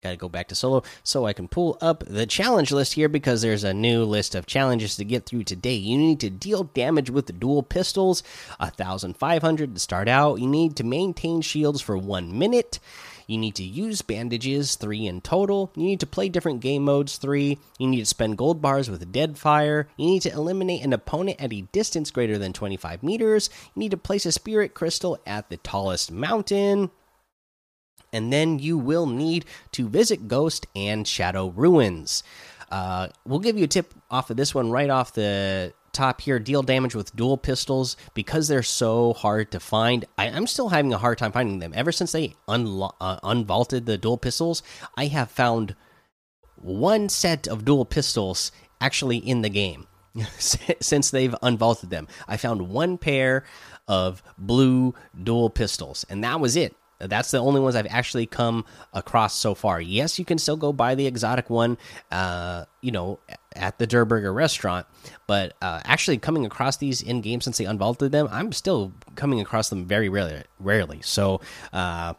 Got 0.00 0.10
to 0.10 0.16
go 0.16 0.28
back 0.28 0.46
to 0.48 0.54
solo 0.54 0.84
so 1.02 1.26
I 1.26 1.32
can 1.32 1.48
pull 1.48 1.76
up 1.80 2.04
the 2.06 2.24
challenge 2.24 2.70
list 2.70 2.92
here 2.92 3.08
because 3.08 3.42
there's 3.42 3.64
a 3.64 3.74
new 3.74 4.04
list 4.04 4.36
of 4.36 4.46
challenges 4.46 4.94
to 4.94 5.04
get 5.04 5.26
through 5.26 5.42
today. 5.42 5.74
You 5.74 5.98
need 5.98 6.20
to 6.20 6.30
deal 6.30 6.62
damage 6.62 7.10
with 7.10 7.26
the 7.26 7.32
dual 7.32 7.64
pistols, 7.64 8.22
1,500 8.60 9.74
to 9.74 9.80
start 9.80 10.06
out. 10.06 10.38
You 10.38 10.46
need 10.46 10.76
to 10.76 10.84
maintain 10.84 11.40
shields 11.40 11.80
for 11.80 11.98
one 11.98 12.38
minute. 12.38 12.78
You 13.26 13.38
need 13.38 13.56
to 13.56 13.64
use 13.64 14.00
bandages, 14.00 14.76
three 14.76 15.04
in 15.04 15.20
total. 15.20 15.72
You 15.74 15.82
need 15.82 16.00
to 16.00 16.06
play 16.06 16.28
different 16.28 16.60
game 16.60 16.84
modes, 16.84 17.16
three. 17.16 17.58
You 17.80 17.88
need 17.88 17.98
to 17.98 18.06
spend 18.06 18.38
gold 18.38 18.62
bars 18.62 18.88
with 18.88 19.12
Deadfire. 19.12 19.86
You 19.96 20.06
need 20.06 20.22
to 20.22 20.32
eliminate 20.32 20.84
an 20.84 20.92
opponent 20.92 21.40
at 21.40 21.52
a 21.52 21.62
distance 21.72 22.12
greater 22.12 22.38
than 22.38 22.52
25 22.52 23.02
meters. 23.02 23.50
You 23.74 23.80
need 23.80 23.90
to 23.90 23.96
place 23.96 24.26
a 24.26 24.32
spirit 24.32 24.74
crystal 24.74 25.18
at 25.26 25.50
the 25.50 25.56
tallest 25.56 26.12
mountain 26.12 26.90
and 28.12 28.32
then 28.32 28.58
you 28.58 28.78
will 28.78 29.06
need 29.06 29.44
to 29.72 29.88
visit 29.88 30.28
Ghost 30.28 30.66
and 30.74 31.06
Shadow 31.06 31.48
Ruins. 31.48 32.22
Uh, 32.70 33.08
we'll 33.24 33.38
give 33.38 33.56
you 33.56 33.64
a 33.64 33.68
tip 33.68 33.94
off 34.10 34.30
of 34.30 34.36
this 34.36 34.54
one 34.54 34.70
right 34.70 34.90
off 34.90 35.14
the 35.14 35.72
top 35.92 36.20
here. 36.20 36.38
Deal 36.38 36.62
damage 36.62 36.94
with 36.94 37.14
dual 37.16 37.36
pistols. 37.36 37.96
Because 38.14 38.48
they're 38.48 38.62
so 38.62 39.14
hard 39.14 39.50
to 39.52 39.60
find 39.60 40.04
I, 40.16 40.26
am 40.26 40.46
still 40.46 40.68
having 40.68 40.92
a 40.92 40.98
hard 40.98 41.18
time 41.18 41.32
finding 41.32 41.58
them. 41.58 41.72
Ever 41.74 41.92
since 41.92 42.12
they 42.12 42.34
uh, 42.46 43.20
unvaulted 43.20 43.86
the 43.86 43.98
dual 43.98 44.18
pistols 44.18 44.62
i 44.96 45.06
have 45.06 45.30
found 45.30 45.74
one 46.56 47.08
set 47.08 47.46
of 47.46 47.64
dual 47.64 47.84
pistols 47.84 48.52
actually 48.80 49.18
in 49.18 49.42
the 49.42 49.48
game. 49.48 49.86
Since 50.38 51.10
they've 51.10 51.34
unvaulted 51.42 51.90
them. 51.90 52.08
I 52.26 52.36
found 52.36 52.68
one 52.68 52.98
pair 52.98 53.44
of 53.86 54.22
blue 54.36 54.94
dual 55.22 55.50
pistols 55.50 56.04
and 56.10 56.22
that 56.22 56.40
was 56.40 56.56
it 56.56 56.74
that's 56.98 57.30
the 57.30 57.38
only 57.38 57.60
ones 57.60 57.76
I've 57.76 57.86
actually 57.88 58.26
come 58.26 58.64
across 58.92 59.34
so 59.34 59.54
far. 59.54 59.80
Yes, 59.80 60.18
you 60.18 60.24
can 60.24 60.38
still 60.38 60.56
go 60.56 60.72
buy 60.72 60.94
the 60.94 61.06
exotic 61.06 61.48
one, 61.48 61.78
uh, 62.10 62.64
you 62.80 62.90
know, 62.90 63.18
at 63.54 63.78
the 63.78 63.86
Durr 63.86 64.04
Burger 64.04 64.32
restaurant, 64.32 64.86
but 65.26 65.54
uh, 65.62 65.80
actually 65.84 66.18
coming 66.18 66.44
across 66.44 66.76
these 66.76 67.02
in 67.02 67.20
game 67.20 67.40
since 67.40 67.58
they 67.58 67.64
unvaulted 67.64 68.10
them, 68.10 68.28
I'm 68.30 68.52
still 68.52 68.92
coming 69.14 69.40
across 69.40 69.68
them 69.68 69.86
very 69.86 70.08
rarely. 70.08 70.42
Rarely, 70.58 71.00
so 71.02 71.40
uh, 71.72 72.14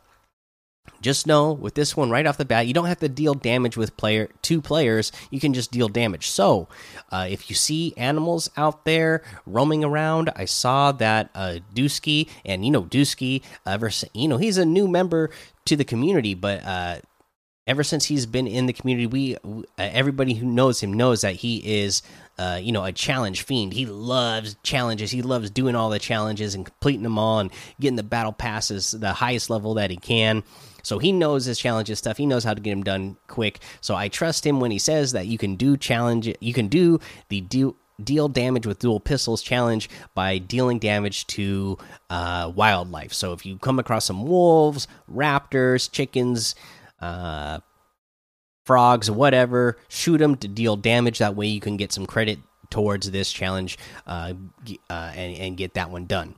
just 1.02 1.28
know 1.28 1.52
with 1.52 1.76
this 1.76 1.96
one 1.96 2.10
right 2.10 2.26
off 2.26 2.38
the 2.38 2.46
bat, 2.46 2.68
you 2.68 2.74
don't 2.74 2.86
have 2.86 3.00
to 3.00 3.10
deal 3.10 3.34
damage 3.34 3.78
with 3.78 3.96
player 3.98 4.30
two 4.42 4.62
players. 4.62 5.12
You 5.30 5.40
can 5.40 5.54
just 5.54 5.72
deal 5.72 5.88
damage. 5.88 6.30
So, 6.30 6.68
uh, 7.12 7.28
if 7.30 7.50
you 7.50 7.56
see 7.56 7.94
animals 7.98 8.50
out 8.58 8.86
there 8.86 9.24
roaming 9.46 9.84
around, 9.84 10.32
I 10.36 10.46
saw 10.46 10.92
that 10.94 11.30
uh, 11.36 11.60
Dusky, 11.74 12.28
and 12.46 12.66
you 12.66 12.72
know 12.72 12.84
Dusky, 12.84 13.44
ever 13.66 13.92
you 14.14 14.28
know 14.28 14.38
he's 14.38 14.58
a 14.58 14.66
new 14.66 14.88
member 14.88 15.30
to 15.66 15.76
the 15.76 15.86
community, 15.86 16.34
but 16.34 16.64
uh, 16.66 16.98
ever 17.70 17.84
since 17.84 18.06
he's 18.06 18.26
been 18.26 18.48
in 18.48 18.66
the 18.66 18.74
community, 18.74 19.06
we 19.06 19.36
uh, 19.38 19.60
everybody 19.78 20.34
who 20.34 20.46
knows 20.46 20.82
him 20.82 20.92
knows 20.92 21.22
that 21.22 21.36
he 21.36 21.84
is 21.84 22.02
uh, 22.40 22.58
you 22.62 22.72
know, 22.72 22.86
a 22.86 22.92
challenge 22.92 23.44
fiend. 23.44 23.74
He 23.74 23.86
loves 23.86 24.56
challenges. 24.64 25.12
He 25.12 25.22
loves 25.22 25.50
doing 25.50 25.76
all 25.76 25.90
the 25.90 26.00
challenges 26.00 26.56
and 26.56 26.66
completing 26.66 27.04
them 27.04 27.20
all 27.20 27.40
and 27.40 27.52
getting 27.82 27.98
the 27.98 28.04
battle 28.04 28.32
passes 28.32 28.92
the 28.92 29.14
highest 29.14 29.50
level 29.50 29.74
that 29.76 29.92
he 29.92 29.98
can. 29.98 30.44
So 30.82 31.00
he 31.00 31.12
knows 31.12 31.46
his 31.46 31.60
challenges 31.60 32.00
stuff. 32.00 32.16
He 32.18 32.26
knows 32.26 32.46
how 32.46 32.54
to 32.54 32.62
get 32.62 32.72
them 32.72 32.84
done 32.84 33.18
quick. 33.28 33.60
So 33.82 33.94
I 33.94 34.08
trust 34.08 34.46
him 34.46 34.62
when 34.62 34.72
he 34.72 34.80
says 34.80 35.12
that 35.12 35.28
you 35.28 35.38
can 35.38 35.58
do 35.58 35.76
challenge. 35.76 36.34
You 36.40 36.54
can 36.54 36.70
do 36.70 37.00
the 37.28 37.42
deal 37.42 37.76
deal 38.02 38.30
damage 38.30 38.66
with 38.66 38.80
dual 38.80 39.02
pistols 39.02 39.42
challenge 39.42 39.90
by 40.16 40.38
dealing 40.38 40.80
damage 40.80 41.28
to 41.28 41.78
uh, 42.10 42.50
wildlife. 42.56 43.12
So 43.12 43.34
if 43.34 43.46
you 43.46 43.58
come 43.58 43.78
across 43.78 44.06
some 44.06 44.26
wolves, 44.26 44.88
raptors, 45.14 45.92
chickens, 45.92 46.56
uh, 47.02 47.60
frogs, 48.66 49.10
whatever, 49.10 49.78
shoot 49.88 50.18
them 50.18 50.36
to 50.38 50.48
deal 50.48 50.76
damage. 50.76 51.20
That 51.20 51.36
way 51.36 51.48
you 51.48 51.60
can 51.60 51.78
get 51.78 51.92
some 51.92 52.06
credit 52.06 52.40
towards 52.70 53.10
this 53.10 53.32
challenge 53.32 53.78
uh, 54.06 54.34
uh, 54.90 55.12
and, 55.16 55.38
and 55.38 55.58
get 55.58 55.74
that 55.74 55.90
one 55.90 56.06
done. 56.06 56.36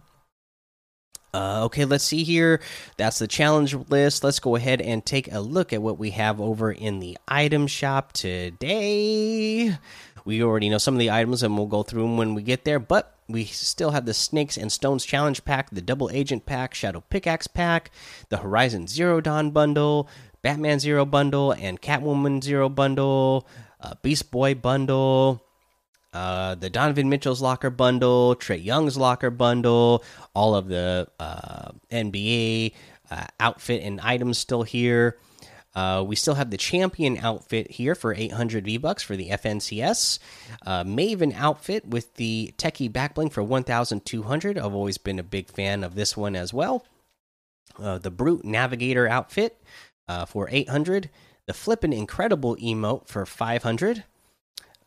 Uh, 1.34 1.64
okay, 1.66 1.86
let's 1.86 2.04
see 2.04 2.24
here. 2.24 2.60
That's 2.98 3.20
the 3.20 3.28
challenge 3.28 3.74
list. 3.74 4.24
Let's 4.24 4.40
go 4.40 4.56
ahead 4.56 4.82
and 4.82 5.06
take 5.06 5.32
a 5.32 5.40
look 5.40 5.72
at 5.72 5.82
what 5.82 5.98
we 5.98 6.12
have 6.12 6.42
over 6.42 6.72
in 6.72 7.00
the 7.00 7.18
item 7.28 7.68
shop 7.68 8.12
today. 8.12 9.78
We 10.26 10.44
already 10.44 10.70
know 10.70 10.78
some 10.78 10.94
of 10.94 11.00
the 11.00 11.12
items 11.12 11.42
and 11.42 11.58
we'll 11.58 11.68
go 11.68 11.84
through 11.84 12.04
them 12.04 12.18
when 12.18 12.36
we 12.36 12.44
get 12.44 12.66
there, 12.66 12.80
but 12.80 13.18
we 13.28 13.46
still 13.46 13.92
have 13.92 14.06
the 14.06 14.14
Snakes 14.14 14.58
and 14.58 14.72
Stones 14.72 15.06
Challenge 15.06 15.44
Pack, 15.46 15.70
the 15.72 15.82
Double 15.82 16.10
Agent 16.12 16.46
Pack, 16.46 16.74
Shadow 16.74 17.02
Pickaxe 17.10 17.48
Pack, 17.48 17.92
the 18.30 18.38
Horizon 18.38 18.88
Zero 18.88 19.22
Dawn 19.22 19.52
Bundle, 19.52 20.10
Batman 20.42 20.80
Zero 20.80 21.06
Bundle, 21.06 21.52
and 21.52 21.82
Catwoman 21.82 22.44
Zero 22.44 22.70
Bundle, 22.70 23.48
uh, 23.80 23.96
Beast 24.02 24.32
Boy 24.32 24.56
Bundle 24.56 25.42
uh, 26.14 26.56
the 26.56 26.70
Donovan 26.70 27.10
Mitchell's 27.10 27.42
locker 27.42 27.70
bundle, 27.70 28.36
Trae 28.36 28.64
Young's 28.64 28.98
locker 28.98 29.30
bundle, 29.30 30.04
all 30.36 30.56
of 30.56 30.68
the 30.68 31.08
uh, 31.20 31.72
NBA 31.90 32.74
uh, 33.10 33.26
outfit 33.40 33.82
and 33.84 34.02
items 34.02 34.38
still 34.38 34.64
here. 34.64 35.18
Uh, 35.74 36.04
we 36.06 36.18
still 36.18 36.34
have 36.34 36.50
the 36.50 36.58
champion 36.58 37.18
outfit 37.18 37.72
here 37.72 37.96
for 37.96 38.14
800 38.14 38.66
V 38.66 38.78
bucks 38.78 39.04
for 39.04 39.16
the 39.16 39.30
FNCS. 39.30 40.20
Uh, 40.66 40.84
Maven 40.84 41.34
outfit 41.34 41.88
with 41.88 42.14
the 42.16 42.54
techie 42.58 42.92
backbling 42.92 43.32
for 43.32 43.42
1,200. 43.42 44.58
I've 44.58 44.74
always 44.74 44.98
been 44.98 45.18
a 45.18 45.24
big 45.24 45.48
fan 45.50 45.86
of 45.86 45.96
this 45.96 46.18
one 46.18 46.36
as 46.36 46.54
well. 46.54 46.86
The 47.80 48.12
Brute 48.12 48.44
Navigator 48.44 49.08
outfit 49.08 49.60
for 50.26 50.48
800. 50.52 51.10
The 51.48 51.54
Flippin' 51.54 51.94
Incredible 51.94 52.56
emote 52.58 53.08
for 53.08 53.26
500. 53.26 54.04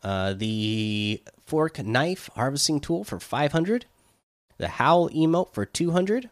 Uh, 0.05 0.33
the 0.33 1.21
fork 1.45 1.83
knife 1.83 2.29
harvesting 2.35 2.79
tool 2.79 3.03
for 3.03 3.19
500 3.19 3.85
the 4.57 4.67
howl 4.67 5.09
emote 5.09 5.51
for 5.53 5.65
200 5.65 6.29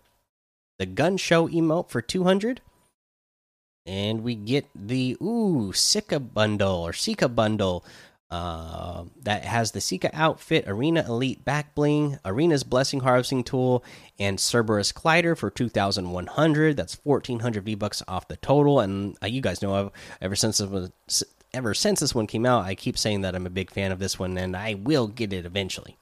the 0.79 0.85
gun 0.85 1.17
show 1.17 1.47
emote 1.47 1.89
for 1.89 2.01
200 2.01 2.61
and 3.85 4.23
we 4.23 4.35
get 4.35 4.65
the 4.75 5.17
ooh 5.21 5.71
sika 5.73 6.19
bundle 6.19 6.75
or 6.85 6.93
sika 6.93 7.27
bundle 7.27 7.83
uh, 8.33 9.03
that 9.21 9.45
has 9.45 9.73
the 9.73 9.79
Sika 9.79 10.09
outfit, 10.11 10.67
Arena 10.67 11.05
Elite 11.07 11.45
back 11.45 11.75
bling, 11.75 12.17
Arena's 12.25 12.63
Blessing 12.63 13.01
Harvesting 13.01 13.43
Tool, 13.43 13.83
and 14.17 14.39
Cerberus 14.39 14.91
Glider 14.91 15.35
for 15.35 15.51
2,100. 15.51 16.75
That's 16.75 16.99
1,400 17.03 17.63
V 17.63 17.75
bucks 17.75 18.01
off 18.07 18.27
the 18.27 18.37
total. 18.37 18.79
And 18.79 19.15
uh, 19.21 19.27
you 19.27 19.39
guys 19.39 19.61
know, 19.61 19.75
I've, 19.75 19.91
ever 20.19 20.35
since 20.35 20.59
it 20.59 20.71
was 20.71 21.23
ever 21.53 21.75
since 21.75 21.99
this 21.99 22.15
one 22.15 22.25
came 22.25 22.47
out, 22.47 22.65
I 22.65 22.73
keep 22.73 22.97
saying 22.97 23.21
that 23.21 23.35
I'm 23.35 23.45
a 23.45 23.51
big 23.51 23.69
fan 23.69 23.91
of 23.91 23.99
this 23.99 24.17
one, 24.17 24.35
and 24.35 24.57
I 24.57 24.73
will 24.73 25.05
get 25.05 25.31
it 25.31 25.45
eventually. 25.45 25.95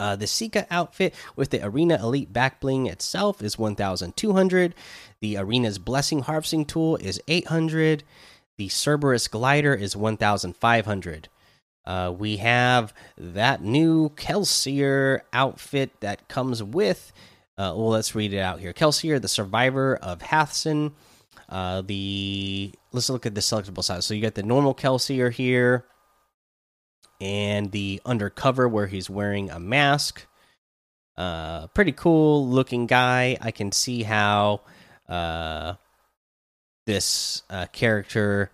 Uh, 0.00 0.16
the 0.16 0.26
Sika 0.26 0.66
outfit 0.72 1.14
with 1.36 1.50
the 1.50 1.64
Arena 1.64 2.02
Elite 2.02 2.32
back 2.32 2.58
bling 2.58 2.86
itself 2.86 3.40
is 3.40 3.56
1,200. 3.56 4.74
The 5.20 5.38
Arena's 5.38 5.78
Blessing 5.78 6.22
Harvesting 6.22 6.64
Tool 6.64 6.96
is 6.96 7.22
800. 7.28 8.02
The 8.58 8.68
Cerberus 8.68 9.28
Glider 9.28 9.74
is 9.74 9.96
1,500. 9.96 11.28
Uh, 11.84 12.14
we 12.16 12.36
have 12.36 12.94
that 13.16 13.62
new 13.62 14.10
Kelsier 14.10 15.20
outfit 15.32 15.90
that 16.00 16.28
comes 16.28 16.62
with. 16.62 17.12
Uh, 17.58 17.74
well, 17.76 17.88
let's 17.88 18.14
read 18.14 18.32
it 18.32 18.38
out 18.38 18.60
here. 18.60 18.72
Kelsier, 18.72 19.20
the 19.20 19.28
survivor 19.28 19.96
of 19.96 20.20
Hathsin, 20.20 20.92
uh, 21.48 21.82
the 21.82 22.72
let's 22.92 23.10
look 23.10 23.26
at 23.26 23.34
the 23.34 23.40
selectable 23.40 23.82
side. 23.82 24.04
So 24.04 24.14
you 24.14 24.22
got 24.22 24.34
the 24.34 24.42
normal 24.42 24.74
Kelsier 24.74 25.32
here, 25.32 25.84
and 27.20 27.70
the 27.70 28.00
undercover 28.04 28.68
where 28.68 28.88
he's 28.88 29.08
wearing 29.08 29.50
a 29.50 29.60
mask. 29.60 30.26
Uh, 31.16 31.68
pretty 31.68 31.92
cool 31.92 32.48
looking 32.48 32.86
guy. 32.86 33.36
I 33.40 33.50
can 33.50 33.70
see 33.70 34.02
how 34.02 34.62
uh, 35.08 35.74
this 36.86 37.42
uh, 37.50 37.66
character, 37.72 38.50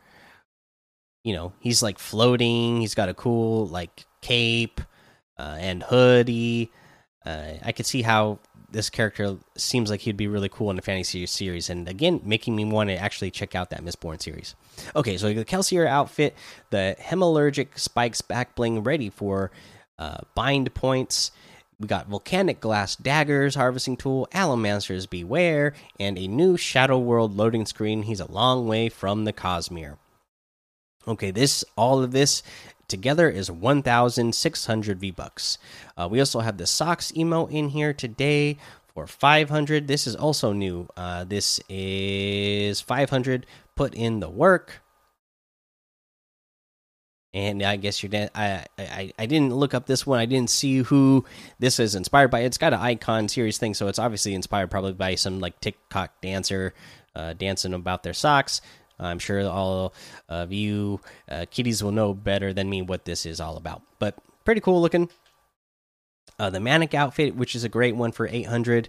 you 1.25 1.35
know, 1.35 1.52
he's 1.61 1.82
like 1.82 1.99
floating. 1.99 2.80
He's 2.80 2.94
got 2.94 3.08
a 3.08 3.14
cool 3.14 3.66
like 3.66 4.06
cape 4.20 4.80
uh, 5.38 5.56
and 5.58 5.82
hoodie. 5.82 6.70
Uh, 7.25 7.54
I 7.64 7.73
could 7.73 7.87
see 7.87 8.02
how 8.02 8.38
this 8.70 8.90
character 8.90 9.37
seems 9.56 9.90
like 9.90 10.00
he'd 10.00 10.16
be 10.16 10.26
really 10.26 10.49
cool 10.49 10.70
in 10.70 10.76
the 10.76 10.82
fantasy 10.82 11.25
series, 11.26 11.70
and 11.70 11.88
again, 11.88 12.20
making 12.25 12.54
me 12.54 12.64
want 12.64 12.90
to 12.90 12.97
actually 12.97 13.30
check 13.30 13.54
out 13.54 13.70
that 13.70 13.82
Mistborn 13.82 14.20
series. 14.20 14.54
Okay, 14.94 15.16
so 15.16 15.32
the 15.32 15.44
Kelsier 15.44 15.87
outfit, 15.87 16.35
the 16.70 16.97
Hemalurgic 17.00 17.78
Spikes 17.78 18.20
back 18.20 18.54
bling 18.54 18.82
ready 18.82 19.08
for 19.11 19.50
uh, 19.99 20.18
bind 20.35 20.73
points. 20.75 21.30
We 21.80 21.87
got 21.87 22.08
volcanic 22.08 22.61
glass 22.61 22.97
daggers, 22.97 23.54
harvesting 23.54 23.97
tool, 23.97 24.26
Allomancers 24.32 25.08
beware, 25.08 25.75
and 26.00 26.18
a 26.18 26.26
new 26.26 26.56
Shadow 26.56 26.99
World 26.99 27.37
loading 27.37 27.66
screen. 27.66 28.02
He's 28.02 28.18
a 28.18 28.30
long 28.30 28.66
way 28.66 28.88
from 28.88 29.25
the 29.25 29.32
Cosmere. 29.32 29.97
Okay, 31.06 31.30
this 31.30 31.64
all 31.76 32.02
of 32.02 32.11
this 32.11 32.42
together 32.88 33.30
is 33.30 33.49
1,600 33.49 34.99
V 34.99 35.11
bucks. 35.12 35.58
Uh, 35.97 36.08
we 36.11 36.18
also 36.18 36.40
have 36.40 36.56
the 36.56 36.66
socks 36.66 37.16
emo 37.16 37.47
in 37.47 37.68
here 37.68 37.92
today 37.92 38.56
for 38.92 39.06
500. 39.06 39.87
This 39.87 40.08
is 40.08 40.16
also 40.16 40.52
new. 40.52 40.88
Uh, 40.97 41.23
this 41.23 41.61
is 41.68 42.80
500 42.80 43.47
put 43.76 43.94
in 43.94 44.18
the 44.18 44.28
work. 44.28 44.82
And 47.35 47.62
I 47.62 47.76
guess 47.76 48.02
you're. 48.02 48.28
I, 48.35 48.64
I 48.78 49.12
I 49.18 49.26
didn't 49.26 49.54
look 49.54 49.75
up 49.75 49.87
this 49.87 50.06
one. 50.06 50.18
I 50.18 50.25
didn't 50.25 50.50
see 50.50 50.78
who 50.78 51.26
this 51.58 51.78
is 51.78 51.94
inspired 51.94 52.30
by. 52.30 52.40
It's 52.40 52.56
got 52.56 52.73
an 52.73 52.80
icon 52.80 53.28
series 53.28 53.58
thing, 53.58 53.75
so 53.75 53.87
it's 53.87 53.99
obviously 53.99 54.35
inspired 54.35 54.70
probably 54.70 54.94
by 54.94 55.14
some 55.14 55.38
like 55.38 55.61
TikTok 55.61 56.20
dancer 56.23 56.73
uh, 57.14 57.35
dancing 57.35 57.75
about 57.75 58.02
their 58.02 58.14
socks. 58.14 58.62
I'm 59.00 59.18
sure 59.18 59.47
all 59.49 59.94
of 60.28 60.52
you 60.52 61.00
uh, 61.30 61.47
kitties 61.50 61.82
will 61.82 61.92
know 61.92 62.14
better 62.14 62.52
than 62.52 62.68
me 62.68 62.82
what 62.82 63.04
this 63.04 63.26
is 63.26 63.40
all 63.40 63.56
about. 63.56 63.82
But 63.99 64.16
pretty 64.44 64.61
cool 64.61 64.80
looking. 64.80 65.08
Uh, 66.38 66.50
the 66.50 66.61
Manic 66.61 66.94
outfit, 66.94 67.37
which 67.37 67.54
is 67.54 67.64
a 67.64 67.68
great 67.68 67.97
one 67.97 68.12
for 68.12 68.26
800. 68.26 68.88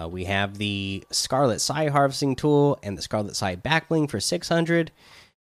Uh, 0.00 0.08
we 0.08 0.24
have 0.24 0.58
the 0.58 1.04
Scarlet 1.10 1.60
Sai 1.60 1.88
harvesting 1.88 2.36
tool 2.36 2.78
and 2.82 2.98
the 2.98 3.02
Scarlet 3.02 3.34
Sai 3.34 3.56
backbling 3.56 4.10
for 4.10 4.20
600. 4.20 4.92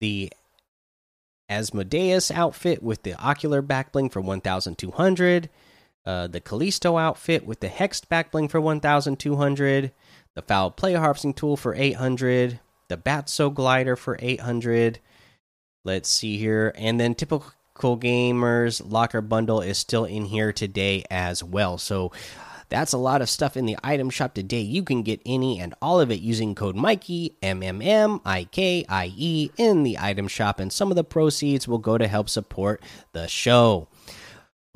The 0.00 0.32
Asmodeus 1.50 2.30
outfit 2.30 2.82
with 2.82 3.02
the 3.02 3.14
ocular 3.14 3.62
backbling 3.62 4.10
for 4.10 4.20
1200. 4.20 5.50
Uh, 6.06 6.26
the 6.26 6.40
Callisto 6.40 6.96
outfit 6.96 7.44
with 7.44 7.60
the 7.60 7.68
hexed 7.68 8.06
backbling 8.06 8.48
for 8.50 8.60
1200. 8.60 9.92
The 10.34 10.42
Foul 10.42 10.70
Play 10.70 10.94
harvesting 10.94 11.34
tool 11.34 11.56
for 11.56 11.74
800. 11.74 12.60
The 12.88 12.96
Batso 12.96 13.52
glider 13.52 13.96
for 13.96 14.16
800. 14.20 15.00
Let's 15.84 16.08
see 16.08 16.38
here. 16.38 16.72
And 16.76 16.98
then 16.98 17.14
typical 17.14 17.98
gamers 17.98 18.82
locker 18.84 19.20
bundle 19.20 19.60
is 19.60 19.78
still 19.78 20.04
in 20.04 20.24
here 20.26 20.52
today 20.52 21.04
as 21.10 21.42
well. 21.42 21.78
So 21.78 22.12
that's 22.70 22.92
a 22.92 22.98
lot 22.98 23.20
of 23.20 23.28
stuff 23.28 23.56
in 23.56 23.66
the 23.66 23.76
item 23.84 24.08
shop 24.08 24.34
today. 24.34 24.60
You 24.60 24.82
can 24.82 25.02
get 25.02 25.20
any 25.26 25.60
and 25.60 25.74
all 25.82 26.00
of 26.00 26.10
it 26.10 26.20
using 26.20 26.54
code 26.54 26.76
Mikey 26.76 27.36
M 27.42 27.62
M 27.62 27.82
M 27.82 28.20
I 28.24 28.44
K 28.44 28.84
I 28.88 29.12
E 29.16 29.50
in 29.56 29.82
the 29.82 29.98
item 29.98 30.28
shop, 30.28 30.60
and 30.60 30.72
some 30.72 30.90
of 30.90 30.96
the 30.96 31.04
proceeds 31.04 31.68
will 31.68 31.78
go 31.78 31.98
to 31.98 32.08
help 32.08 32.28
support 32.28 32.82
the 33.12 33.26
show. 33.26 33.88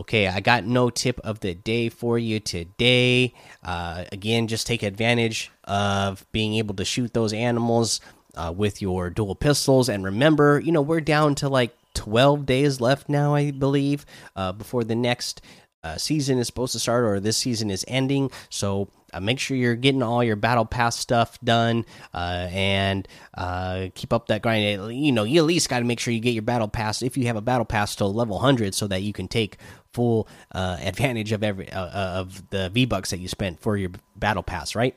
Okay, 0.00 0.26
I 0.26 0.40
got 0.40 0.64
no 0.64 0.90
tip 0.90 1.20
of 1.20 1.38
the 1.38 1.54
day 1.54 1.88
for 1.88 2.18
you 2.18 2.40
today. 2.40 3.32
Uh, 3.62 4.04
again, 4.10 4.48
just 4.48 4.66
take 4.66 4.82
advantage 4.82 5.52
of 5.62 6.26
being 6.32 6.54
able 6.54 6.74
to 6.74 6.84
shoot 6.84 7.14
those 7.14 7.32
animals 7.32 8.00
uh, 8.34 8.52
with 8.54 8.82
your 8.82 9.08
dual 9.08 9.36
pistols. 9.36 9.88
And 9.88 10.04
remember, 10.04 10.58
you 10.58 10.72
know, 10.72 10.82
we're 10.82 11.00
down 11.00 11.36
to 11.36 11.48
like 11.48 11.76
12 11.94 12.44
days 12.44 12.80
left 12.80 13.08
now, 13.08 13.34
I 13.34 13.52
believe, 13.52 14.04
uh, 14.34 14.50
before 14.50 14.82
the 14.82 14.96
next 14.96 15.40
uh, 15.84 15.96
season 15.96 16.38
is 16.38 16.46
supposed 16.46 16.72
to 16.72 16.80
start 16.80 17.04
or 17.04 17.20
this 17.20 17.36
season 17.36 17.70
is 17.70 17.84
ending. 17.86 18.30
So 18.48 18.88
uh, 19.12 19.20
make 19.20 19.38
sure 19.38 19.56
you're 19.56 19.76
getting 19.76 20.02
all 20.02 20.24
your 20.24 20.34
battle 20.36 20.64
pass 20.64 20.96
stuff 20.96 21.38
done 21.42 21.84
uh, 22.12 22.48
and 22.50 23.06
uh, 23.36 23.88
keep 23.94 24.12
up 24.12 24.26
that 24.28 24.42
grind. 24.42 24.96
You 24.96 25.12
know, 25.12 25.22
you 25.24 25.40
at 25.40 25.46
least 25.46 25.68
got 25.68 25.78
to 25.78 25.84
make 25.84 26.00
sure 26.00 26.12
you 26.12 26.20
get 26.20 26.34
your 26.34 26.42
battle 26.42 26.68
pass 26.68 27.02
if 27.02 27.16
you 27.16 27.26
have 27.26 27.36
a 27.36 27.42
battle 27.42 27.64
pass 27.64 27.96
to 27.96 28.06
level 28.06 28.36
100 28.36 28.74
so 28.74 28.86
that 28.88 29.02
you 29.02 29.12
can 29.12 29.28
take 29.28 29.58
full 29.92 30.26
uh, 30.52 30.78
advantage 30.80 31.30
of 31.30 31.44
every 31.44 31.70
uh, 31.70 32.18
of 32.18 32.50
the 32.50 32.70
V 32.70 32.86
bucks 32.86 33.10
that 33.10 33.20
you 33.20 33.28
spent 33.28 33.60
for 33.60 33.76
your 33.76 33.90
battle 34.16 34.42
pass, 34.42 34.74
right? 34.74 34.96